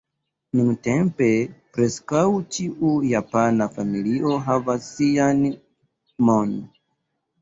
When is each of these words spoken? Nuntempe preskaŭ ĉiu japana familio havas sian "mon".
Nuntempe 0.59 1.27
preskaŭ 1.75 2.23
ĉiu 2.57 2.93
japana 3.09 3.69
familio 3.77 4.33
havas 4.49 4.89
sian 4.95 5.45
"mon". 6.31 6.57